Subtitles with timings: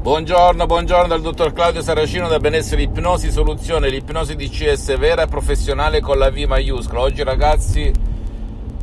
[0.00, 6.00] Buongiorno, buongiorno dal dottor Claudio Saracino da Benessere Ipnosi Soluzione, l'ipnosi DCS vera e professionale
[6.00, 7.02] con la V maiuscola.
[7.02, 7.92] Oggi ragazzi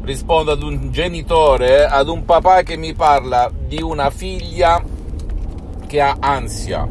[0.03, 4.79] rispondo ad un genitore, ad un papà che mi parla di una figlia
[5.87, 6.87] che ha ansia,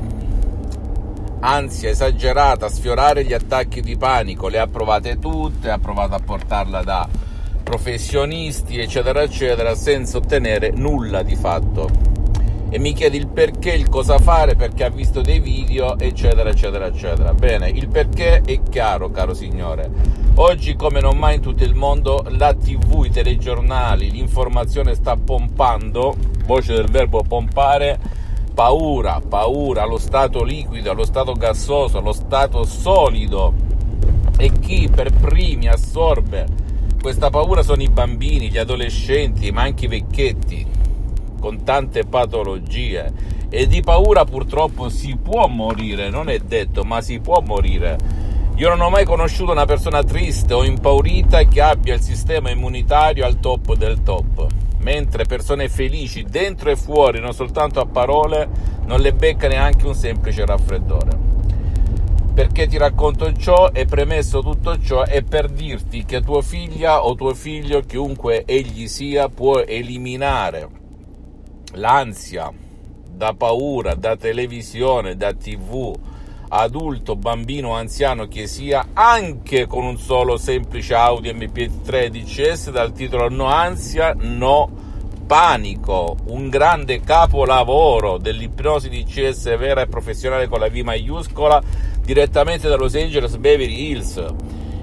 [1.38, 6.82] ansia esagerata, sfiorare gli attacchi di panico, le ha provate tutte, ha provato a portarla
[6.82, 7.08] da
[7.62, 12.15] professionisti, eccetera, eccetera, senza ottenere nulla di fatto.
[12.68, 16.86] E mi chiede il perché, il cosa fare, perché ha visto dei video, eccetera, eccetera,
[16.86, 17.32] eccetera.
[17.32, 19.88] Bene, il perché è chiaro, caro signore.
[20.34, 26.16] Oggi, come non mai in tutto il mondo, la TV, i telegiornali, l'informazione sta pompando,
[26.44, 28.00] voce del verbo pompare,
[28.52, 33.54] paura, paura, allo stato liquido, allo stato gassoso, allo stato solido.
[34.36, 36.64] E chi per primi assorbe
[37.00, 40.66] questa paura sono i bambini, gli adolescenti, ma anche i vecchietti
[41.38, 47.20] con tante patologie e di paura purtroppo si può morire, non è detto, ma si
[47.20, 48.24] può morire.
[48.56, 53.24] Io non ho mai conosciuto una persona triste o impaurita che abbia il sistema immunitario
[53.24, 54.46] al top del top,
[54.78, 58.48] mentre persone felici dentro e fuori, non soltanto a parole,
[58.86, 61.34] non le becca neanche un semplice raffreddore.
[62.34, 67.14] Perché ti racconto ciò e premesso tutto ciò è per dirti che tua figlia o
[67.14, 70.84] tuo figlio, chiunque egli sia, può eliminare
[71.74, 72.52] l'ansia
[73.08, 75.94] da paura, da televisione, da tv,
[76.48, 83.28] adulto, bambino, anziano che sia, anche con un solo semplice audio MP3 DCS dal titolo
[83.28, 84.84] No ansia, no
[85.26, 91.60] panico, un grande capolavoro dell'ipnosi DCS vera e professionale con la V maiuscola
[92.02, 94.24] direttamente da Los Angeles Beverly Hills.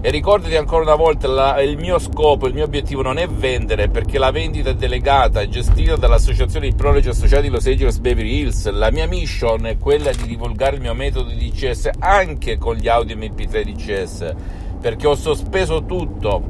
[0.05, 3.87] E ricordati ancora una volta, la, il mio scopo, il mio obiettivo non è vendere,
[3.87, 8.69] perché la vendita è delegata e gestita dall'associazione Ipnologi Associati Los Angeles Beverly Hills.
[8.69, 12.89] La mia mission è quella di divulgare il mio metodo di DCS anche con gli
[12.89, 14.33] audio MP3 DCS,
[14.81, 16.43] perché ho sospeso tutto.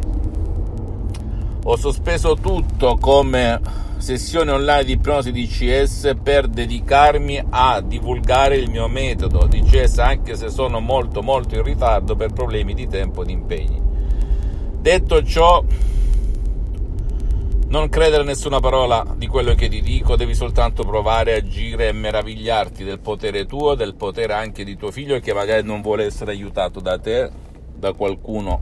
[1.63, 3.61] Ho sospeso tutto come
[4.03, 10.49] sessione online di ipnosi DCS per dedicarmi a divulgare il mio metodo DCS anche se
[10.49, 13.81] sono molto molto in ritardo per problemi di tempo e di impegni.
[14.77, 15.63] Detto ciò,
[17.69, 21.93] non credere a nessuna parola di quello che ti dico, devi soltanto provare agire e
[21.93, 26.31] meravigliarti del potere tuo, del potere anche di tuo figlio che magari non vuole essere
[26.31, 27.31] aiutato da te,
[27.73, 28.59] da qualcuno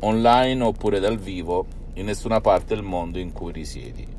[0.00, 1.64] online oppure dal vivo
[1.94, 4.17] in nessuna parte del mondo in cui risiedi.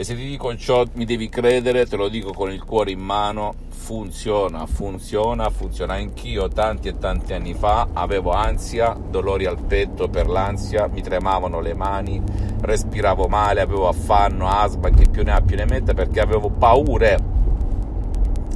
[0.00, 3.00] E se ti dico ciò mi devi credere, te lo dico con il cuore in
[3.00, 5.94] mano, funziona, funziona, funziona.
[5.94, 11.58] Anch'io tanti e tanti anni fa avevo ansia, dolori al petto per l'ansia, mi tremavano
[11.58, 12.22] le mani,
[12.60, 17.18] respiravo male, avevo affanno, asma, che più ne ha più ne metta perché avevo paure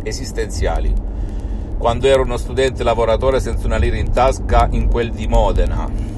[0.04, 0.94] esistenziali.
[1.76, 6.11] Quando ero uno studente lavoratore senza una lira in tasca in quel di Modena,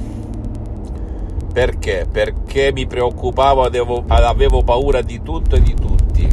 [1.55, 2.05] perché?
[2.11, 6.29] Perché mi preoccupavo, avevo, avevo paura di tutto e di tutti,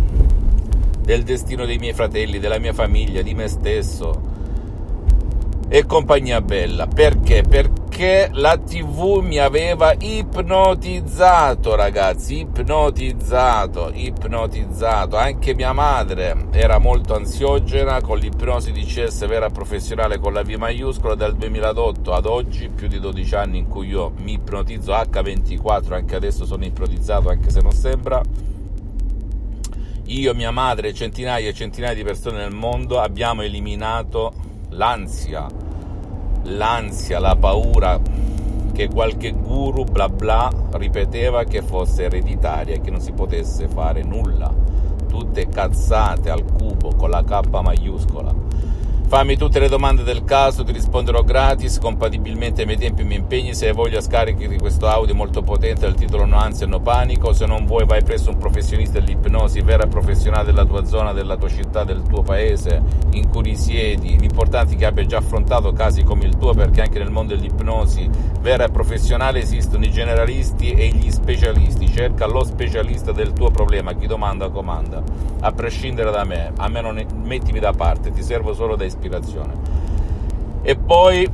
[1.00, 4.30] del destino dei miei fratelli, della mia famiglia, di me stesso
[5.74, 6.86] e compagnia bella.
[6.86, 7.46] Perché?
[7.48, 15.16] Perché la TV mi aveva ipnotizzato, ragazzi, ipnotizzato, ipnotizzato.
[15.16, 20.50] Anche mia madre era molto ansiogena con l'ipnosi di CS vera professionale con la V
[20.50, 25.94] maiuscola dal 2008 ad oggi, più di 12 anni in cui io mi ipnotizzo H24,
[25.94, 28.22] anche adesso sono ipnotizzato anche se non sembra.
[30.08, 35.70] Io, mia madre e centinaia e centinaia di persone nel mondo abbiamo eliminato l'ansia
[36.44, 38.00] l'ansia, la paura
[38.74, 44.02] che qualche guru bla bla ripeteva che fosse ereditaria e che non si potesse fare
[44.04, 44.52] nulla.
[45.08, 48.34] Tutte cazzate al cubo con la K maiuscola.
[49.12, 53.08] Fammi tutte le domande del caso, ti risponderò gratis, compatibilmente ai miei tempi e ai
[53.10, 53.54] miei impegni.
[53.54, 57.34] Se hai voglia scarichi questo audio molto potente dal titolo No ansia, no panico.
[57.34, 61.50] Se non vuoi vai presso un professionista dell'ipnosi, vera professionale della tua zona, della tua
[61.50, 62.82] città, del tuo paese
[63.12, 64.18] in cui risiedi.
[64.18, 68.10] L'importante è che abbia già affrontato casi come il tuo perché anche nel mondo dell'ipnosi
[68.40, 71.92] vera e professionale esistono i generalisti e gli specialisti.
[71.92, 75.04] Cerca lo specialista del tuo problema, chi domanda comanda.
[75.42, 79.54] A prescindere da me, a me non mettimi da parte, ti servo solo da ispirazione.
[80.62, 81.28] E poi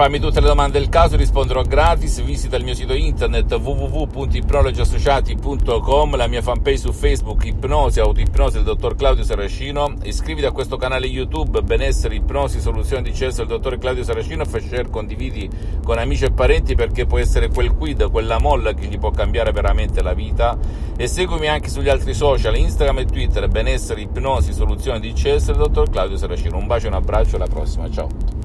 [0.00, 2.22] farmi tutte le domande del caso, risponderò gratis.
[2.22, 8.96] Visita il mio sito internet www.ipnologiassociati.com, la mia fanpage su Facebook Ipnosi, Autoipnosi del dottor
[8.96, 9.92] Claudio Saracino.
[10.04, 14.46] Iscriviti a questo canale YouTube Benessere, Ipnosi, Soluzioni di Cesso del dottor Claudio Saracino.
[14.46, 15.50] Fai share, condividi
[15.84, 19.52] con amici e parenti perché può essere quel quid, quella molla che gli può cambiare
[19.52, 20.56] veramente la vita.
[20.96, 25.60] E seguimi anche sugli altri social, Instagram e Twitter, Benessere, Ipnosi, Soluzioni di Cesso del
[25.60, 26.56] dottor Claudio Saracino.
[26.56, 28.39] Un bacio e un abbraccio, alla prossima, ciao.